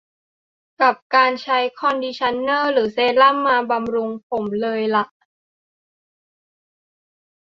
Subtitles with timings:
[0.81, 5.05] กับการใช้คอนดิชั่นเนอร์หรือเซรั่มมาบำรุงผมเลยล่ะ